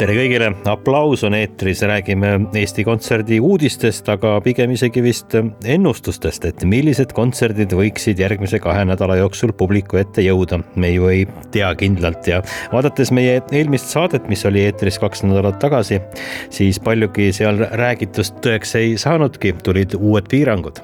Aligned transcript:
tere 0.00 0.14
kõigile, 0.16 0.46
aplaus 0.70 1.20
on 1.28 1.34
eetris, 1.36 1.82
räägime 1.84 2.30
Eesti 2.56 2.84
Kontserdi 2.86 3.36
uudistest, 3.44 4.06
aga 4.08 4.38
pigem 4.40 4.72
isegi 4.72 5.02
vist 5.04 5.34
ennustustest, 5.36 6.46
et 6.48 6.64
millised 6.64 7.12
kontserdid 7.16 7.74
võiksid 7.76 8.22
järgmise 8.22 8.62
kahe 8.64 8.86
nädala 8.88 9.18
jooksul 9.20 9.52
publiku 9.52 10.00
ette 10.00 10.24
jõuda. 10.24 10.62
me 10.76 10.92
ju 10.94 11.08
ei 11.08 11.26
tea 11.52 11.68
kindlalt 11.74 12.26
ja 12.26 12.40
vaadates 12.72 13.12
meie 13.12 13.42
eelmist 13.52 13.92
saadet, 13.92 14.28
mis 14.28 14.44
oli 14.48 14.64
eetris 14.64 14.98
kaks 14.98 15.22
nädalat 15.22 15.58
tagasi, 15.60 16.00
siis 16.50 16.80
paljugi 16.80 17.32
seal 17.32 17.60
räägitust 17.60 18.40
tõeks 18.40 18.74
ei 18.80 18.96
saanudki, 18.96 19.52
tulid 19.62 19.98
uued 20.00 20.32
piirangud 20.32 20.80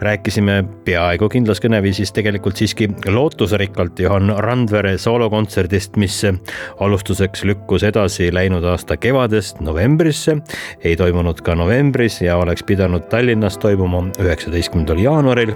rääkisime 0.00 0.64
peaaegu 0.84 1.28
kindlas 1.28 1.60
kõneviisis 1.60 2.12
tegelikult 2.16 2.56
siiski 2.56 2.88
lootusrikkalt 3.06 4.00
Johan 4.00 4.32
Randvere 4.44 4.96
soolokontserdist, 4.98 5.96
mis 6.00 6.20
alustuseks 6.80 7.44
lükkus 7.44 7.84
edasi 7.88 8.30
läinud 8.34 8.47
aasta 8.54 8.96
kevadest 8.96 9.60
novembrisse. 9.60 10.36
ei 10.84 10.96
toimunud 10.96 11.40
ka 11.42 11.54
novembris 11.54 12.20
ja 12.22 12.36
oleks 12.36 12.62
pidanud 12.62 13.08
Tallinnas 13.10 13.58
toimuma 13.58 14.02
üheksateistkümnendal 14.20 14.98
jaanuaril. 14.98 15.52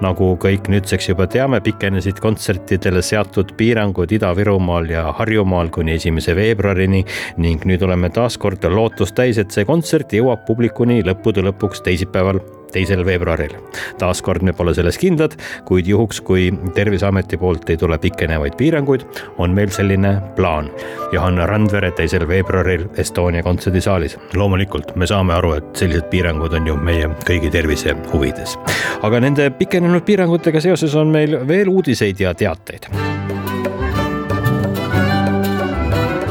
nagu 0.00 0.36
kõik 0.36 0.68
nüüdseks 0.68 1.08
juba 1.08 1.26
teame, 1.26 1.60
pikenesid 1.60 2.20
kontsertidele 2.20 3.02
seatud 3.02 3.52
piirangud 3.56 4.12
Ida-Virumaal 4.12 4.90
ja 4.90 5.12
Harjumaal 5.12 5.68
kuni 5.68 5.94
esimese 5.94 6.36
veebruarini 6.36 7.04
ning 7.36 7.64
nüüd 7.64 7.82
oleme 7.82 8.10
taas 8.10 8.38
kord 8.38 8.64
lootust 8.64 9.14
täis, 9.14 9.38
et 9.38 9.50
see 9.50 9.64
kontsert 9.64 10.12
jõuab 10.12 10.46
publikuni 10.46 11.02
lõppude 11.06 11.44
lõpuks 11.46 11.82
teisipäeval 11.82 12.40
teisel 12.72 13.04
veebruaril. 13.06 13.56
taaskord 13.98 14.42
me 14.42 14.52
pole 14.52 14.74
selles 14.74 14.98
kindlad, 14.98 15.36
kuid 15.64 15.86
juhuks, 15.86 16.20
kui 16.20 16.50
Terviseameti 16.74 17.36
poolt 17.36 17.70
ei 17.70 17.76
tule 17.76 17.98
pikenevaid 17.98 18.56
piiranguid, 18.56 19.06
on 19.38 19.54
meil 19.54 19.70
selline 19.74 20.16
plaan. 20.36 20.70
Johanna 21.12 21.46
Randvere 21.46 21.90
teisel 21.96 22.26
veebruaril 22.28 22.86
Estonia 22.96 23.42
kontserdisaalis. 23.42 24.18
loomulikult 24.34 24.96
me 24.96 25.06
saame 25.06 25.34
aru, 25.34 25.52
et 25.52 25.76
sellised 25.76 26.10
piirangud 26.10 26.52
on 26.52 26.66
ju 26.66 26.76
meie 26.76 27.08
kõigi 27.24 27.50
tervise 27.50 27.96
huvides. 28.12 28.58
aga 29.02 29.20
nende 29.20 29.50
pikenenud 29.50 30.04
piirangutega 30.04 30.60
seoses 30.60 30.94
on 30.94 31.08
meil 31.08 31.38
veel 31.48 31.68
uudiseid 31.68 32.20
ja 32.20 32.34
teateid 32.34 32.90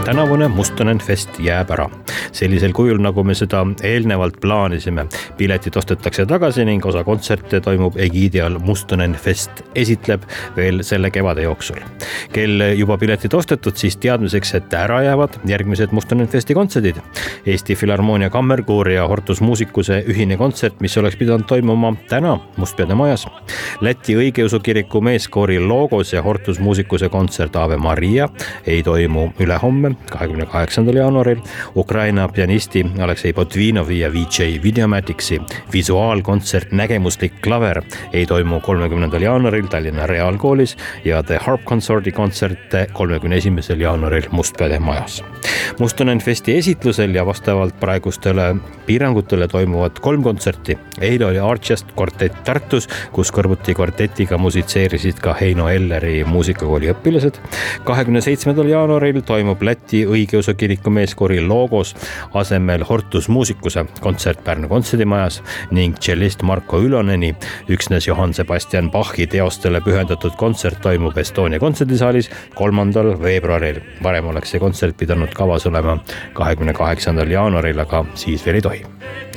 tänavune 0.05 0.47
Mustonen 0.47 0.99
Fest 0.99 1.39
jääb 1.39 1.71
ära 1.73 1.89
sellisel 2.35 2.73
kujul, 2.75 2.99
nagu 3.01 3.23
me 3.23 3.33
seda 3.35 3.63
eelnevalt 3.83 4.37
plaanisime. 4.41 5.05
piletid 5.37 5.75
ostetakse 5.75 6.25
tagasi 6.25 6.65
ning 6.65 6.85
osa 6.85 7.03
kontserte 7.03 7.61
toimub 7.61 7.97
egiidi 7.97 8.41
all 8.41 8.59
Mustonen 8.59 9.15
Fest 9.15 9.63
esitleb 9.75 10.23
veel 10.55 10.83
selle 10.83 11.11
kevade 11.11 11.41
jooksul. 11.41 11.79
kel 12.33 12.63
juba 12.77 12.97
piletid 12.97 13.33
ostetud, 13.33 13.75
siis 13.75 13.97
teadmiseks, 13.97 14.53
et 14.55 14.73
ära 14.73 15.01
jäävad 15.03 15.39
järgmised 15.45 15.91
Mustonen 15.91 16.27
Festi 16.27 16.53
kontserdid. 16.53 17.01
Eesti 17.45 17.75
Filharmoonia 17.75 18.29
Kammerkoor 18.29 18.89
ja 18.89 19.07
Hortus 19.07 19.41
Muusikuse 19.41 20.03
ühine 20.07 20.37
kontsert, 20.37 20.79
mis 20.81 20.97
oleks 20.97 21.15
pidanud 21.15 21.45
toimuma 21.47 21.93
täna 22.09 22.39
Mustpeade 22.57 22.95
majas. 22.95 23.27
Läti 23.81 24.15
õigeusu 24.15 24.59
kiriku 24.59 25.01
meeskoori 25.01 25.59
Logos 25.59 26.13
ja 26.13 26.21
Hortus 26.21 26.59
Muusikuse 26.59 27.09
kontsert 27.09 27.55
Ave 27.55 27.77
Maria 27.77 28.29
ei 28.65 28.83
toimu 28.83 29.29
ülehomme 29.39 29.94
kahekümne 30.11 30.45
kaheksandal 30.45 30.95
jaanuaril. 30.95 31.39
Ukraina 31.75 32.27
pianisti 32.27 32.85
Aleksei 32.99 33.33
Botvinovi 33.33 33.99
ja 33.99 34.13
VJ 34.13 34.63
Videomatixi 34.63 35.41
visuaalkontsert 35.73 36.71
Nägemuslik 36.71 37.41
klaver 37.41 37.81
ei 38.13 38.25
toimu 38.25 38.59
kolmekümnendal 38.59 39.21
jaanuaril 39.21 39.67
Tallinna 39.67 40.07
Reaalkoolis 40.07 40.77
ja 41.05 41.23
The 41.23 41.39
Harp 41.41 41.65
Consorti 41.65 42.11
kontsert 42.11 42.73
kolmekümne 42.93 43.35
esimesel 43.35 43.79
jaanuaril 43.79 44.29
Mustpeade 44.31 44.79
majas. 44.79 45.23
Mustonen 45.79 46.19
Festi 46.19 46.57
esitlusel 46.57 47.15
ja 47.15 47.25
vastavalt 47.25 47.79
praegustele 47.79 48.55
piirangutele 48.85 49.47
toimuvad 49.47 49.99
kolm 50.01 50.23
kontserti. 50.23 50.77
eile 51.01 51.25
oli 51.25 51.39
Archest 51.39 51.91
kvartett 51.95 52.43
Tartus, 52.43 52.87
kus 53.11 53.31
kõrvuti 53.31 53.75
kvartetiga 53.75 54.37
musitseerisid 54.37 55.19
ka 55.21 55.33
Heino 55.33 55.69
Elleri 55.69 56.23
muusikakooli 56.23 56.91
õpilased. 56.93 57.39
kahekümne 57.83 58.21
seitsmendal 58.21 58.67
jaanuaril 58.67 59.21
toimub 59.21 59.61
Läti 59.61 59.84
Läti 59.85 59.99
õigeusu 60.09 60.55
kiriku 60.57 60.89
meeskoori 60.89 61.43
Logos 61.45 61.91
asemel 62.33 62.81
Hortus 62.89 63.27
Musicuse 63.29 63.83
kontsert 64.01 64.41
Pärnu 64.43 64.65
kontserdimajas 64.67 65.43
ning 65.77 65.99
tšellist 65.99 66.41
Marko 66.41 66.79
Üloneni 66.81 67.29
üksnes 67.69 68.07
Johann 68.07 68.33
Sebastian 68.33 68.89
Bachi 68.89 69.27
teostele 69.29 69.83
pühendatud 69.85 70.33
kontsert 70.41 70.81
toimub 70.81 71.17
Estonia 71.21 71.61
kontserdisaalis 71.61 72.31
kolmandal 72.55 73.13
veebruaril. 73.21 73.77
varem 74.03 74.33
oleks 74.33 74.55
see 74.55 74.59
kontsert 74.59 74.97
pidanud 74.97 75.37
kavas 75.37 75.67
olema 75.69 75.99
kahekümne 76.33 76.73
kaheksandal 76.73 77.29
jaanuaril, 77.29 77.79
aga 77.79 78.05
siis 78.15 78.45
veel 78.45 78.55
ei 78.55 78.61
tohi. 78.61 78.85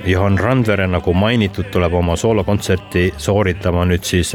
Johan 0.06 0.38
Randvere, 0.38 0.86
nagu 0.86 1.12
mainitud, 1.12 1.66
tuleb 1.72 1.94
oma 1.98 2.14
soolokontserti 2.16 3.12
sooritama 3.18 3.82
nüüd 3.90 4.06
siis, 4.06 4.30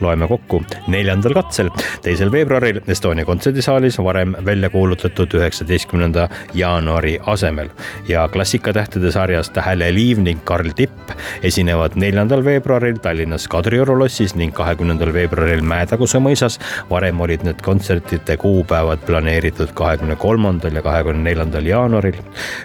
loeme 0.00 0.26
kokku, 0.28 0.60
neljandal 0.90 1.36
katsel, 1.38 1.70
teisel 2.02 2.32
veebruaril 2.34 2.80
Estonia 2.88 3.24
kontserdisaalis 3.24 3.98
varem 4.02 4.34
välja 4.44 4.70
kuulutatud 4.74 5.38
üheksa 5.38 5.53
üheksateistkümnenda 5.54 6.28
jaanuari 6.54 7.18
asemel 7.26 7.68
ja 8.08 8.28
klassikatähtede 8.28 9.12
sarjas 9.12 9.50
Tähele 9.50 9.94
Liiv 9.94 10.18
ning 10.18 10.40
Karl 10.44 10.70
Tipp 10.74 11.10
esinevad 11.42 11.94
neljandal 11.94 12.44
veebruaril 12.44 12.98
Tallinnas 13.02 13.46
Kadrioru 13.48 13.94
lossis 13.98 14.34
ning 14.34 14.54
kahekümnendal 14.54 15.12
veebruaril 15.14 15.62
Mäetaguse 15.62 16.18
mõisas. 16.18 16.58
varem 16.90 17.20
olid 17.20 17.44
need 17.44 17.62
kontsertide 17.62 18.36
kuupäevad 18.36 18.98
planeeritud 19.06 19.74
kahekümne 19.74 20.16
kolmandal 20.16 20.74
ja 20.74 20.82
kahekümne 20.82 21.30
neljandal 21.30 21.66
jaanuaril. 21.66 22.18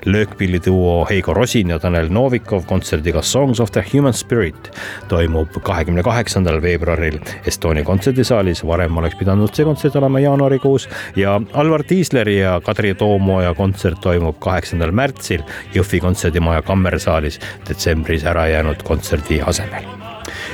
löökpilliduo 0.05 1.05
Heigo 1.09 1.33
Rosin 1.33 1.69
ja 1.69 1.79
Tanel 1.79 2.09
Novikov 2.09 2.65
kontserdiga 2.65 3.21
Songs 3.21 3.59
of 3.59 3.71
the 3.71 3.83
Human 3.93 4.13
Spirit 4.13 4.71
toimub 5.07 5.61
kahekümne 5.63 6.03
kaheksandal 6.03 6.61
veebruaril 6.61 7.19
Estonia 7.45 7.83
kontserdisaalis, 7.83 8.65
varem 8.67 8.97
oleks 8.97 9.15
pidanud 9.15 9.53
see 9.53 9.65
kontsert 9.65 9.95
olema 9.95 10.19
jaanuarikuus 10.19 10.89
ja 11.15 11.41
Alvar 11.53 11.83
Tiisleri 11.83 12.39
ja 12.39 12.61
Kadri 12.65 12.78
Kadri 12.79 12.95
Toomoja 12.95 13.49
kontsert 13.59 13.99
toimub 13.99 14.37
kaheksandal 14.39 14.93
märtsil 14.95 15.41
Jõhvi 15.75 15.99
kontserdimaja 15.99 16.61
kammersaalis 16.63 17.35
detsembris 17.67 18.23
ära 18.23 18.45
jäänud 18.47 18.85
kontserdi 18.87 19.41
asemel. 19.43 19.83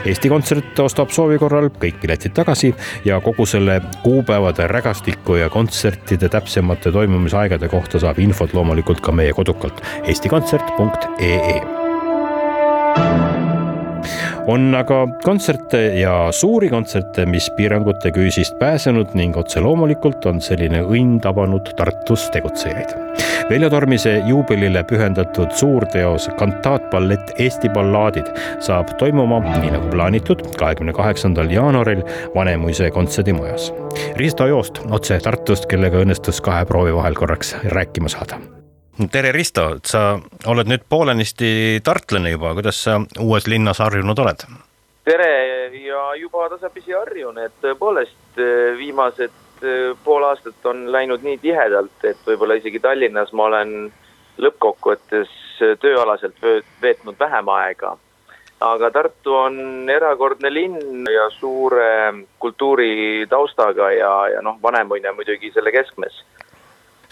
Eesti 0.10 0.34
Kontsert 0.34 0.82
ostab 0.82 1.14
soovi 1.14 1.38
korral 1.38 1.70
kõik 1.70 2.02
piletid 2.02 2.34
tagasi 2.34 2.74
ja 3.06 3.22
kogu 3.22 3.46
selle 3.46 3.78
kuupäevade 4.02 4.66
rägastiku 4.74 5.38
ja 5.38 5.54
kontsertide 5.54 6.34
täpsemate 6.34 6.90
toimumisaegade 6.98 7.70
kohta 7.70 8.02
saab 8.02 8.18
infot 8.26 8.58
loomulikult 8.58 9.06
ka 9.06 9.14
meie 9.14 9.38
kodukalt 9.38 9.86
eestikontsert.ee 10.02 11.85
on 14.48 14.76
aga 14.76 15.06
kontserte 15.24 15.80
ja 16.00 16.14
suuri 16.32 16.70
kontserte, 16.70 17.26
mis 17.30 17.48
piirangute 17.58 18.12
küüsist 18.16 18.58
pääsenud 18.60 19.16
ning 19.18 19.38
otse 19.38 19.62
loomulikult 19.64 20.26
on 20.30 20.42
selline 20.44 20.84
õnn 20.86 21.20
tabanud 21.24 21.72
Tartus 21.78 22.28
tegutsejaid. 22.34 22.94
Veljo 23.50 23.70
Tormise 23.70 24.16
juubelile 24.26 24.84
pühendatud 24.90 25.54
suurteos 25.54 26.28
kantaatballett 26.40 27.36
Eesti 27.42 27.70
ballaadid 27.74 28.32
saab 28.64 28.96
toimuma, 29.00 29.42
nii 29.62 29.74
nagu 29.76 29.92
plaanitud, 29.94 30.42
kahekümne 30.58 30.94
kaheksandal 30.98 31.54
jaanuaril 31.54 32.04
Vanemuise 32.36 32.90
kontserdimajas. 32.94 33.72
Risto 34.18 34.50
Joost 34.50 34.82
otse 34.90 35.22
Tartust, 35.22 35.70
kellega 35.70 36.02
õnnestus 36.06 36.42
kahe 36.46 36.66
proovi 36.70 36.94
vahel 36.98 37.18
korraks 37.18 37.56
rääkima 37.74 38.12
saada 38.12 38.42
tere, 39.12 39.32
Risto, 39.32 39.66
sa 39.84 40.16
oled 40.52 40.70
nüüd 40.72 40.86
poolenisti 40.90 41.82
tartlane 41.84 42.32
juba, 42.36 42.54
kuidas 42.56 42.80
sa 42.86 43.00
uues 43.20 43.48
linnas 43.52 43.82
harjunud 43.84 44.20
oled? 44.24 44.46
tere 45.06 45.32
ja 45.86 46.06
juba 46.18 46.48
tasapisi 46.50 46.96
harjun, 46.96 47.38
et 47.44 47.54
tõepoolest 47.62 48.40
eh, 48.42 48.72
viimased 48.80 49.36
eh, 49.62 49.92
pool 50.04 50.24
aastat 50.26 50.66
on 50.72 50.88
läinud 50.92 51.26
nii 51.28 51.38
tihedalt, 51.44 52.00
et 52.08 52.24
võib-olla 52.26 52.58
isegi 52.58 52.82
Tallinnas 52.82 53.34
ma 53.38 53.50
olen 53.52 53.76
lõppkokkuvõttes 54.42 55.36
tööalaselt 55.80 56.42
veetnud 56.82 57.20
vähem 57.20 57.52
aega. 57.54 57.94
aga 58.60 58.90
Tartu 58.92 59.36
on 59.36 59.90
erakordne 59.90 60.50
linn 60.50 61.06
ja 61.12 61.30
suure 61.30 62.26
kultuuritaustaga 62.40 63.92
ja, 63.92 64.14
ja 64.34 64.42
noh, 64.42 64.58
Vanemuine 64.64 65.12
muidugi 65.12 65.52
selle 65.54 65.72
keskmes 65.72 66.24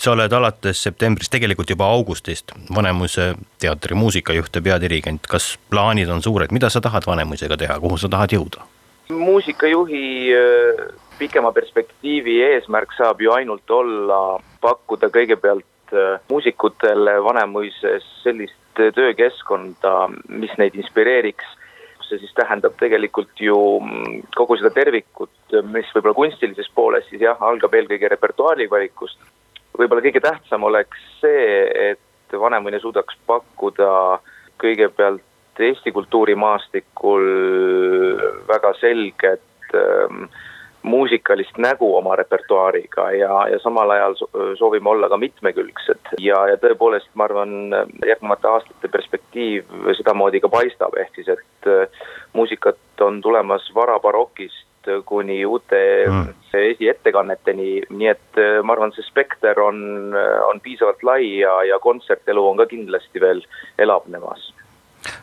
sa 0.03 0.11
oled 0.11 0.33
alates 0.35 0.83
septembrist, 0.83 1.31
tegelikult 1.31 1.69
juba 1.69 1.88
augustist 1.95 2.51
Vanemuise 2.75 3.33
teatri 3.61 3.95
muusikajuht 3.95 4.55
ja 4.55 4.61
peadirigent, 4.61 5.27
kas 5.31 5.53
plaanid 5.71 6.11
on 6.11 6.21
suured, 6.21 6.51
mida 6.51 6.69
sa 6.69 6.81
tahad 6.83 7.07
Vanemuisega 7.07 7.57
teha, 7.57 7.79
kuhu 7.79 7.97
sa 7.97 8.11
tahad 8.11 8.35
jõuda? 8.35 8.65
muusikajuhi 9.13 10.33
äh, 10.33 10.85
pikema 11.19 11.51
perspektiivi 11.51 12.39
eesmärk 12.41 12.94
saab 12.97 13.21
ju 13.21 13.31
ainult 13.31 13.71
olla 13.71 14.39
pakkuda 14.61 15.09
kõigepealt 15.13 15.94
äh, 15.94 16.19
muusikutele 16.29 17.17
Vanemuises 17.23 18.07
sellist 18.23 18.59
töökeskkonda, 18.95 20.09
mis 20.27 20.56
neid 20.57 20.75
inspireeriks. 20.75 21.59
see 22.03 22.19
siis 22.19 22.33
tähendab 22.35 22.73
tegelikult 22.77 23.39
ju 23.39 23.56
mm, 23.79 24.25
kogu 24.35 24.57
seda 24.59 24.69
tervikut, 24.75 25.31
mis 25.71 25.88
võib-olla 25.95 26.13
kunstilises 26.17 26.67
pooles 26.75 27.06
siis 27.09 27.21
jah, 27.23 27.38
algab 27.39 27.73
eelkõige 27.73 28.09
repertuaari 28.11 28.67
valikust. 28.69 29.17
Võib-olla 29.77 30.05
kõige 30.05 30.21
tähtsam 30.23 30.63
oleks 30.69 31.05
see, 31.21 31.91
et 31.91 32.39
Vanemuine 32.39 32.79
suudaks 32.81 33.17
pakkuda 33.29 34.19
kõigepealt 34.61 35.21
Eesti 35.59 35.91
kultuurimaastikul 35.93 37.27
väga 38.49 38.71
selget 38.79 39.75
ähm, 39.77 40.25
muusikalist 40.83 41.57
nägu 41.57 41.95
oma 41.95 42.15
repertuaariga 42.15 43.05
ja, 43.11 43.35
ja 43.51 43.59
samal 43.63 43.89
ajal 43.93 44.15
soovime 44.57 44.89
olla 44.89 45.09
ka 45.09 45.17
mitmekülgsed 45.17 46.15
ja, 46.19 46.41
ja 46.49 46.57
tõepoolest, 46.59 47.11
ma 47.13 47.27
arvan, 47.29 47.53
järgnevate 48.01 48.49
aastate 48.49 48.91
perspektiiv 48.91 49.69
sedamoodi 49.97 50.41
ka 50.43 50.51
paistab, 50.51 50.97
ehk 50.99 51.15
siis, 51.21 51.29
et 51.37 51.69
äh, 51.71 52.03
muusikat 52.33 53.05
on 53.05 53.21
tulemas 53.21 53.69
varabarokist 53.75 54.91
kuni 55.05 55.45
uute 55.45 55.83
mm. 56.09 56.33
Esiettekanneteni, 56.57 57.69
nii 57.89 58.09
et 58.11 58.41
äh, 58.41 58.59
ma 58.63 58.75
arvan, 58.75 58.94
see 58.95 59.05
spekter 59.07 59.59
on, 59.59 60.13
on 60.47 60.61
piisavalt 60.63 61.03
lai 61.03 61.39
ja, 61.39 61.55
ja 61.67 61.79
kontsertelu 61.79 62.50
on 62.50 62.59
ka 62.61 62.67
kindlasti 62.69 63.21
veel 63.23 63.41
elavnemas 63.77 64.51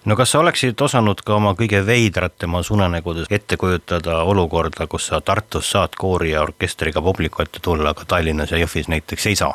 no 0.04 0.16
kas 0.16 0.32
sa 0.32 0.42
oleksid 0.42 0.80
osanud 0.80 1.22
ka 1.24 1.36
oma 1.38 1.54
kõige 1.58 1.80
veidratemas 1.86 2.70
unenägudes 2.74 3.30
ette 3.30 3.56
kujutada 3.56 4.22
olukorda, 4.28 4.86
kus 4.90 5.06
sa 5.10 5.20
Tartus 5.24 5.70
saad 5.72 5.96
koori 5.98 6.34
ja 6.34 6.42
orkestriga 6.42 7.02
publiku 7.02 7.42
ette 7.42 7.62
tulla, 7.62 7.94
aga 7.94 8.04
Tallinnas 8.08 8.52
ja 8.52 8.60
Jõhvis 8.60 8.90
näiteks 8.92 9.26
ei 9.32 9.42
saa? 9.44 9.54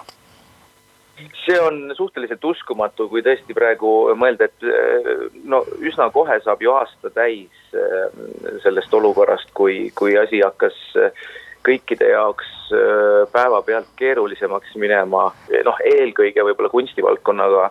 see 1.45 1.59
on 1.61 1.93
suhteliselt 1.95 2.43
uskumatu, 2.43 3.05
kui 3.07 3.21
tõesti 3.23 3.53
praegu 3.53 3.89
mõelda, 4.17 4.47
et 4.49 4.65
eh, 4.65 5.05
no 5.45 5.61
üsna 5.77 6.09
kohe 6.11 6.39
saab 6.43 6.63
ju 6.65 6.73
aasta 6.73 7.11
täis 7.13 7.61
sellest 8.63 8.93
olukorrast, 8.93 9.51
kui, 9.53 9.91
kui 9.95 10.17
asi 10.17 10.41
hakkas 10.41 10.75
kõikide 11.65 12.11
jaoks 12.13 12.51
päevapealt 13.33 13.91
keerulisemaks 13.99 14.75
minema, 14.81 15.27
noh, 15.65 15.81
eelkõige 15.85 16.45
võib-olla 16.47 16.71
kunstivaldkonnaga. 16.73 17.69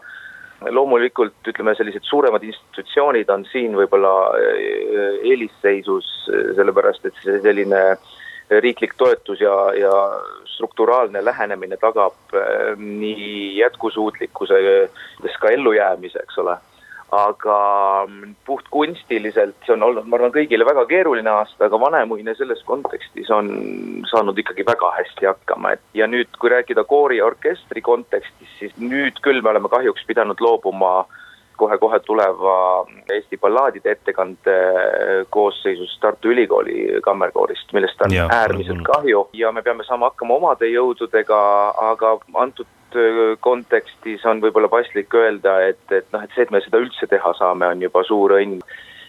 Loomulikult 0.70 1.48
ütleme, 1.50 1.74
sellised 1.76 2.06
suuremad 2.08 2.44
institutsioonid 2.46 3.28
on 3.30 3.42
siin 3.50 3.74
võib-olla 3.76 4.12
eelisseisus, 5.26 6.06
sellepärast 6.56 7.10
et 7.10 7.18
see 7.24 7.40
selline 7.44 7.82
riiklik 8.64 8.94
toetus 9.00 9.40
ja, 9.42 9.56
ja 9.76 9.92
strukturaalne 10.54 11.24
lähenemine 11.24 11.76
tagab 11.80 12.36
nii 12.78 13.58
jätkusuutlikkuse, 13.58 14.60
ka 15.40 15.52
ellujäämise, 15.52 16.22
eks 16.22 16.38
ole 16.44 16.56
aga 17.12 17.58
puhtkunstiliselt 18.46 19.56
see 19.66 19.74
on 19.74 19.82
olnud, 19.86 20.06
ma 20.08 20.18
arvan, 20.18 20.32
kõigile 20.34 20.66
väga 20.66 20.86
keeruline 20.90 21.30
aasta, 21.30 21.66
aga 21.68 21.80
Vanemuine 21.80 22.34
selles 22.38 22.62
kontekstis 22.66 23.30
on 23.34 23.50
saanud 24.10 24.38
ikkagi 24.40 24.66
väga 24.66 24.90
hästi 24.98 25.28
hakkama, 25.30 25.74
et 25.76 25.84
ja 25.94 26.08
nüüd, 26.10 26.32
kui 26.40 26.52
rääkida 26.52 26.84
koori 26.88 27.20
ja 27.20 27.28
orkestri 27.28 27.84
kontekstis, 27.84 28.56
siis 28.58 28.74
nüüd 28.80 29.20
küll 29.24 29.42
me 29.42 29.52
oleme 29.54 29.70
kahjuks 29.72 30.06
pidanud 30.08 30.40
loobuma 30.40 31.04
kohe-kohe 31.54 32.00
tuleva 32.02 32.54
Eesti 33.14 33.38
ballaadide 33.38 33.92
ettekande 33.92 34.54
koosseisus 35.30 35.92
Tartu 36.02 36.32
Ülikooli 36.34 36.98
kammerkoorist, 37.02 37.70
millest 37.72 38.02
on 38.02 38.14
ja, 38.14 38.26
äärmiselt 38.26 38.82
kahju. 38.82 39.28
Ja 39.38 39.52
me 39.52 39.62
peame 39.62 39.86
saama 39.86 40.10
hakkama 40.10 40.40
omade 40.40 40.66
jõududega, 40.72 41.38
aga 41.92 42.16
antud 42.42 42.66
Äh, 42.66 42.83
kontekstis 43.40 44.24
on 44.26 44.40
võib-olla 44.42 44.68
paslik 44.72 45.14
öelda, 45.14 45.56
et, 45.70 45.82
et 45.92 46.06
noh, 46.12 46.22
et 46.24 46.34
see, 46.34 46.46
et 46.46 46.52
me 46.54 46.60
seda 46.64 46.80
üldse 46.82 47.08
teha 47.10 47.32
saame, 47.38 47.66
on 47.66 47.82
juba 47.82 48.04
suur 48.06 48.36
õnn. 48.38 48.60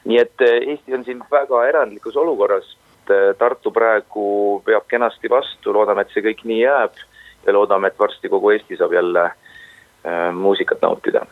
nii 0.05 0.19
et 0.21 0.45
äh, 0.45 0.57
Eesti 0.73 0.97
on 0.97 1.05
siin 1.05 1.21
väga 1.31 1.63
erandlikus 1.69 2.17
olukorras, 2.21 2.75
äh, 3.09 3.31
Tartu 3.37 3.71
praegu 3.71 4.61
peab 4.65 4.87
kenasti 4.87 5.29
vastu, 5.29 5.73
loodame, 5.73 6.05
et 6.05 6.13
see 6.13 6.25
kõik 6.25 6.45
nii 6.45 6.61
jääb 6.61 6.99
ja 7.45 7.53
loodame, 7.53 7.87
et 7.89 7.99
varsti 7.99 8.29
kogu 8.29 8.53
Eesti 8.53 8.77
saab 8.77 8.93
jälle 8.93 9.29
äh, 9.29 10.29
muusikat 10.33 10.81
nautida 10.85 11.25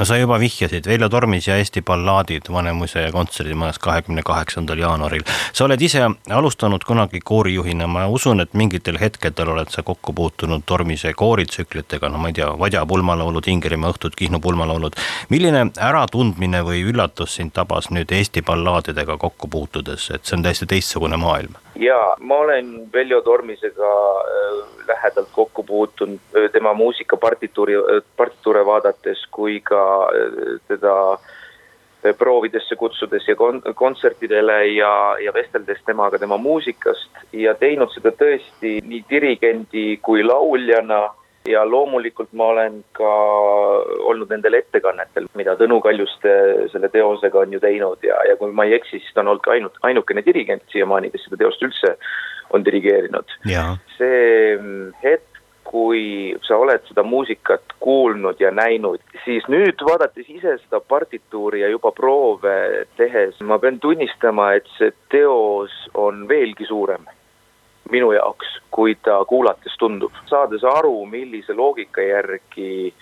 no 0.00 0.04
sa 0.08 0.16
juba 0.16 0.38
vihjasid 0.40 0.86
Veljo 0.88 1.08
Tormis 1.12 1.46
ja 1.48 1.56
Eesti 1.60 1.82
ballaadid 1.82 2.48
Vanemuise 2.52 3.02
kontserdimajas 3.12 3.78
kahekümne 3.78 4.22
kaheksandal 4.24 4.78
jaanuaril. 4.78 5.22
sa 5.52 5.64
oled 5.64 5.80
ise 5.80 6.00
alustanud 6.30 6.84
kunagi 6.86 7.20
koorijuhina, 7.20 7.86
ma 7.86 8.06
usun, 8.08 8.40
et 8.40 8.54
mingitel 8.54 8.96
hetkedel 9.00 9.52
oled 9.52 9.68
sa 9.68 9.82
kokku 9.82 10.12
puutunud 10.12 10.62
Tormise 10.66 11.12
kooritsüklitega, 11.12 12.08
no 12.08 12.18
ma 12.18 12.32
ei 12.32 12.38
tea, 12.40 12.48
Vadja 12.58 12.86
pulmalaulud, 12.86 13.44
Ingerimaa 13.46 13.92
õhtud, 13.92 14.16
Kihnu 14.16 14.40
pulmalaulud. 14.40 14.96
milline 15.28 15.66
äratundmine 15.76 16.64
või 16.64 16.80
üllatus 16.80 17.36
sind 17.36 17.52
tabas 17.52 17.90
nüüd 17.90 18.12
Eesti 18.12 18.42
ballaadidega 18.42 19.18
kokku 19.18 19.48
puutudes, 19.48 20.10
et 20.10 20.24
see 20.24 20.38
on 20.38 20.48
täiesti 20.48 20.66
teistsugune 20.66 21.20
maailm? 21.20 21.60
Jaa, 21.80 22.16
ma 22.20 22.36
olen 22.44 22.92
Veljo 22.92 23.20
Tormisega 23.20 23.90
äh, 24.20 24.86
lähedalt 24.88 25.28
kokku 25.32 25.62
puutunud 25.62 26.18
äh, 26.36 26.50
tema 26.52 26.74
muusikapartituuri, 26.74 27.76
äh, 27.76 28.02
partituure 28.16 28.66
vaadates 28.66 29.26
kui 29.30 29.60
ka 29.60 29.82
teda 30.68 30.94
proovidesse 32.18 32.76
kutsudes 32.76 33.28
ja 33.28 33.34
kon-, 33.36 33.62
kontsertidele 33.74 34.66
ja, 34.66 35.16
ja 35.20 35.32
vesteldes 35.36 35.82
temaga 35.86 36.18
tema 36.18 36.36
muusikast 36.40 37.24
ja 37.32 37.54
teinud 37.54 37.92
seda 37.92 38.12
tõesti 38.16 38.78
nii 38.80 39.04
dirigendi 39.10 39.98
kui 40.02 40.24
lauljana 40.24 41.02
ja 41.48 41.64
loomulikult 41.64 42.32
ma 42.36 42.50
olen 42.52 42.80
ka 42.96 43.10
olnud 44.10 44.32
nendel 44.32 44.58
ettekannetel, 44.60 45.28
mida 45.38 45.56
Tõnu 45.60 45.80
Kaljuste 45.84 46.34
selle 46.72 46.90
teosega 46.92 47.44
on 47.44 47.54
ju 47.56 47.62
teinud 47.62 48.04
ja, 48.04 48.18
ja 48.28 48.36
kui 48.40 48.52
ma 48.52 48.68
ei 48.68 48.76
eksi, 48.76 48.98
siis 48.98 49.14
ta 49.14 49.24
on 49.24 49.32
olnud 49.32 49.44
ka 49.46 49.54
ainult, 49.56 49.80
ainukene 49.86 50.24
dirigent 50.26 50.64
siiamaani, 50.72 51.12
kes 51.14 51.26
seda 51.28 51.40
teost 51.40 51.64
üldse 51.64 51.96
on 52.56 52.64
dirigeerinud. 52.66 53.36
see 53.96 54.56
hetk, 55.04 55.26
kui 55.70 56.34
sa 56.42 56.58
oled 56.58 56.82
seda 56.88 57.04
muusikat 57.06 57.76
kuulnud 57.80 58.40
ja 58.42 58.50
näinud, 58.50 59.00
siis 59.24 59.46
nüüd 59.48 59.80
vaadates 59.86 60.26
ise 60.26 60.56
seda 60.64 60.80
partituuri 60.82 61.62
ja 61.62 61.70
juba 61.70 61.92
proove 61.94 62.88
tehes, 62.98 63.38
ma 63.46 63.60
pean 63.62 63.78
tunnistama, 63.80 64.52
et 64.58 64.66
see 64.78 64.90
teos 65.14 65.72
on 65.94 66.26
veelgi 66.28 66.66
suurem 66.66 67.06
minu 67.90 68.12
jaoks, 68.12 68.58
kui 68.70 68.94
ta 69.04 69.20
kuulates 69.28 69.76
tundub. 69.78 70.12
saades 70.30 70.64
aru, 70.64 71.06
millise 71.06 71.54
loogika 71.56 72.02
järgi 72.02 72.92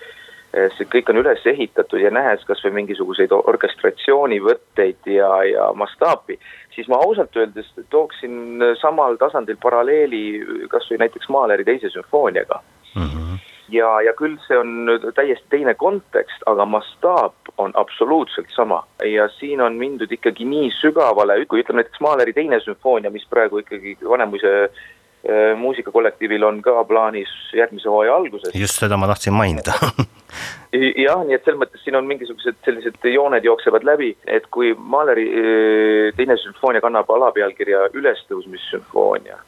eh, 0.53 0.69
see 0.77 0.87
kõik 0.95 1.11
on 1.13 1.21
üles 1.23 1.45
ehitatud 1.45 2.01
ja 2.01 2.11
nähes 2.11 2.45
kas 2.47 2.63
või 2.65 2.79
mingisuguseid 2.81 3.33
orkestratsioonivõtteid 3.37 5.11
ja, 5.13 5.31
ja 5.49 5.69
mastaapi, 5.73 6.39
siis 6.75 6.87
ma 6.87 7.01
ausalt 7.05 7.35
öeldes 7.37 7.71
tooksin 7.89 8.63
samal 8.81 9.17
tasandil 9.21 9.57
paralleeli 9.61 10.23
kas 10.69 10.89
või 10.91 11.05
näiteks 11.05 11.29
Mahleri 11.29 11.67
teise 11.67 11.93
sümfooniaga 11.93 12.61
mm. 12.95 13.09
-hmm 13.09 13.48
ja, 13.71 13.89
ja 14.01 14.13
küll 14.17 14.37
see 14.47 14.57
on 14.57 14.89
täiesti 15.15 15.45
teine 15.53 15.73
kontekst, 15.79 16.43
aga 16.49 16.65
mastaap 16.65 17.51
on 17.57 17.73
absoluutselt 17.79 18.51
sama. 18.55 18.83
ja 19.05 19.29
siin 19.39 19.61
on 19.61 19.75
mindud 19.79 20.11
ikkagi 20.11 20.45
nii 20.45 20.69
sügavale, 20.79 21.45
kui 21.45 21.63
ütleme 21.63 21.83
näiteks 21.83 22.01
Mahleri 22.01 22.33
teine 22.33 22.59
sümfoonia, 22.63 23.11
mis 23.11 23.27
praegu 23.29 23.61
ikkagi 23.63 23.97
Vanemuise 24.09 24.53
äh, 24.63 25.57
muusikakollektiivil 25.57 26.43
on 26.43 26.61
ka 26.61 26.83
plaanis 26.87 27.31
järgmise 27.53 27.89
hooaja 27.89 28.15
alguses. 28.15 28.55
just 28.55 28.79
seda 28.79 28.97
ma 28.97 29.07
tahtsin 29.11 29.33
mainida 29.33 29.75
jah, 31.05 31.23
nii 31.25 31.37
et 31.37 31.45
selles 31.45 31.61
mõttes 31.61 31.83
siin 31.83 31.97
on 31.99 32.07
mingisugused 32.09 32.59
sellised 32.65 32.99
jooned 33.13 33.45
jooksevad 33.45 33.85
läbi, 33.87 34.13
et 34.27 34.47
kui 34.53 34.73
Mahleri 34.77 35.29
äh, 35.29 36.11
teine 36.17 36.37
sümfoonia 36.37 36.81
kannab 36.81 37.09
alapealkirja 37.11 37.89
Ülestõusmissümfoonia, 37.93 39.39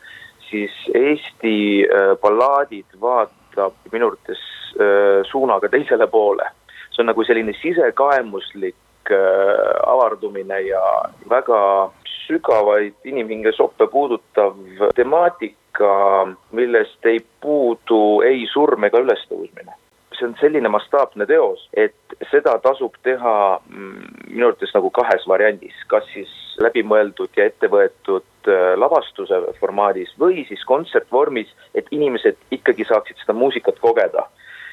siis 0.49 0.73
Eesti 0.93 1.85
äh, 1.85 2.17
ballaadid 2.21 2.99
vaat-, 3.01 3.37
võtab 3.51 3.91
minu 3.91 4.11
arvates 4.11 4.41
äh, 4.79 5.21
suunaga 5.31 5.69
teisele 5.69 6.07
poole. 6.07 6.47
see 6.91 7.03
on 7.03 7.07
nagu 7.11 7.23
selline 7.23 7.53
sisekaemuslik 7.61 9.11
äh, 9.11 9.75
avardumine 9.87 10.61
ja 10.67 10.81
väga 11.29 11.91
sügavaid 12.27 12.95
inimhinge 13.05 13.51
soppe 13.51 13.87
puudutav 13.87 14.55
temaatika, 14.95 16.27
millest 16.51 17.05
ei 17.05 17.19
puudu 17.41 18.21
ei 18.21 18.47
surm 18.53 18.83
ega 18.83 18.99
ülestõusmine 18.99 19.75
see 20.21 20.29
on 20.29 20.35
selline 20.39 20.69
mastaapne 20.69 21.25
teos, 21.25 21.63
et 21.73 22.15
seda 22.29 22.53
tasub 22.63 22.93
teha 23.05 23.35
mm, 23.57 24.11
minu 24.29 24.51
arvates 24.51 24.73
nagu 24.75 24.91
kahes 24.93 25.25
variandis, 25.27 25.77
kas 25.91 26.05
siis 26.13 26.31
läbimõeldud 26.61 27.33
ja 27.37 27.47
ettevõetud 27.49 28.51
äh, 28.51 28.73
lavastuse 28.77 29.41
formaadis 29.59 30.13
või 30.21 30.45
siis 30.49 30.63
kontsertvormis, 30.69 31.49
et 31.75 31.89
inimesed 31.91 32.37
ikkagi 32.53 32.85
saaksid 32.89 33.21
seda 33.23 33.35
muusikat 33.37 33.81
kogeda. 33.81 34.27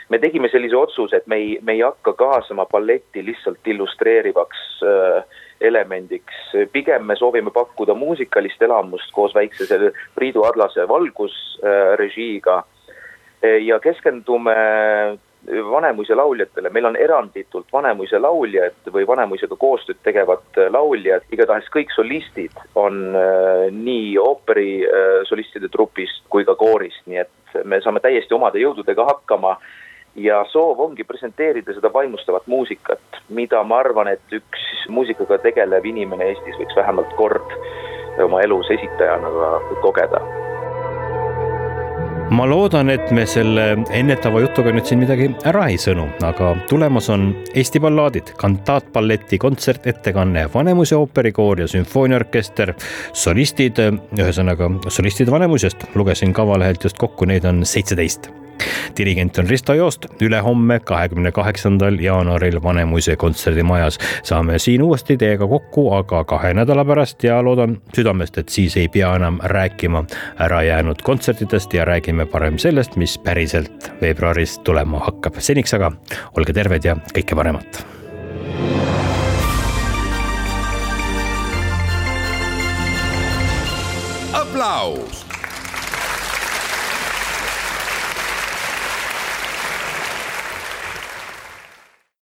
Me 0.08 0.20
tegime 0.20 0.48
sellise 0.48 0.76
otsuse, 0.76 1.18
et 1.20 1.26
me 1.28 1.36
ei, 1.36 1.50
me 1.62 1.74
ei 1.76 1.82
hakka 1.84 2.14
kaasama 2.16 2.64
balletti 2.70 3.24
lihtsalt 3.24 3.66
illustreerivaks 3.72 4.64
äh, 4.84 5.38
elemendiks, 5.60 6.40
pigem 6.72 7.04
me 7.08 7.16
soovime 7.18 7.50
pakkuda 7.50 7.94
muusikalist 7.98 8.62
elamust 8.62 9.10
koos 9.12 9.34
väikse 9.34 9.66
selle 9.66 9.92
Priidu 10.14 10.44
Adlase 10.46 10.86
valgusrežiiga. 10.88 12.58
Äh, 13.44 13.60
ja 13.66 13.80
keskendume 13.80 14.54
Vanemuise 15.48 16.14
lauljatele, 16.14 16.70
meil 16.70 16.84
on 16.84 16.96
eranditult 16.96 17.66
Vanemuise 17.72 18.18
lauljad 18.20 18.90
või 18.92 19.06
Vanemuisega 19.08 19.56
koostööd 19.56 20.00
tegevad 20.04 20.60
lauljad, 20.74 21.24
igatahes 21.32 21.70
kõik 21.72 21.92
solistid 21.94 22.56
on 22.76 23.16
äh, 23.16 23.68
nii 23.72 24.18
ooperi 24.20 24.72
äh, 24.84 25.06
solistide 25.28 25.70
trupist 25.72 26.26
kui 26.28 26.44
ka 26.44 26.56
koorist, 26.58 27.00
nii 27.06 27.22
et 27.24 27.60
me 27.64 27.80
saame 27.80 28.02
täiesti 28.04 28.36
omade 28.36 28.60
jõududega 28.60 29.08
hakkama. 29.12 29.56
Ja 30.18 30.40
soov 30.50 30.80
ongi 30.82 31.04
presenteerida 31.06 31.72
seda 31.76 31.92
vaimustavat 31.94 32.48
muusikat, 32.50 33.20
mida 33.28 33.60
ma 33.62 33.78
arvan, 33.84 34.08
et 34.10 34.34
üks 34.34 34.64
muusikaga 34.90 35.38
tegelev 35.44 35.86
inimene 35.86 36.32
Eestis 36.32 36.58
võiks 36.58 36.76
vähemalt 36.76 37.14
kord 37.20 37.56
oma 38.24 38.42
elus 38.42 38.72
esitajana 38.74 39.30
ka 39.30 39.80
kogeda 39.84 40.20
ma 42.30 42.46
loodan, 42.48 42.90
et 42.92 43.10
me 43.14 43.24
selle 43.28 43.66
ennetava 43.94 44.42
jutuga 44.42 44.72
nüüd 44.74 44.88
siin 44.88 45.00
midagi 45.02 45.28
ära 45.48 45.68
ei 45.72 45.78
sõnu, 45.80 46.06
aga 46.26 46.52
tulemas 46.70 47.08
on 47.12 47.30
Eesti 47.54 47.80
ballaadid, 47.82 48.34
kantaatballeti 48.40 49.38
kontsertettekanne, 49.42 50.48
Vanemuise 50.54 50.96
ooperikoor 50.98 51.64
ja 51.64 51.68
sümfooniaorkester, 51.70 52.74
solistid, 53.16 53.80
ühesõnaga 54.18 54.70
solistid 54.92 55.32
Vanemuisest, 55.32 55.88
lugesin 55.98 56.36
kavalehelt 56.36 56.84
just 56.88 57.00
kokku, 57.00 57.28
neid 57.28 57.48
on 57.48 57.64
seitseteist 57.66 58.30
dirigent 58.98 59.38
on 59.38 59.48
Risto 59.48 59.74
Joost, 59.74 60.06
ülehomme, 60.22 60.80
kahekümne 60.80 61.32
kaheksandal 61.32 61.98
jaanuaril 62.00 62.62
Vanemuise 62.62 63.16
kontserdimajas. 63.16 63.98
saame 64.22 64.58
siin 64.58 64.82
uuesti 64.82 65.16
teiega 65.16 65.46
kokku, 65.46 65.92
aga 65.94 66.24
kahe 66.24 66.54
nädala 66.54 66.84
pärast 66.84 67.24
ja 67.24 67.42
loodan 67.42 67.78
südamest, 67.94 68.38
et 68.38 68.48
siis 68.48 68.76
ei 68.76 68.88
pea 68.88 69.14
enam 69.16 69.38
rääkima 69.42 70.04
ärajäänud 70.40 71.02
kontsertidest 71.02 71.74
ja 71.74 71.84
räägime 71.84 72.26
parem 72.26 72.58
sellest, 72.58 72.96
mis 72.96 73.18
päriselt 73.18 73.92
veebruaris 74.00 74.58
tulema 74.58 74.98
hakkab. 74.98 75.34
seniks 75.38 75.74
aga 75.74 75.92
olge 76.36 76.52
terved 76.52 76.84
ja 76.84 76.96
kõike 77.14 77.36
paremat. 77.36 77.86
aplaus 84.32 85.27